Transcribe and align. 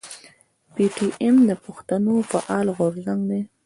پي 0.73 0.85
ټي 0.95 1.07
ايم 1.21 1.35
د 1.49 1.51
پښتنو 1.65 2.13
فعال 2.31 2.67
غورځنګ 2.77 3.21
دی. 3.29 3.41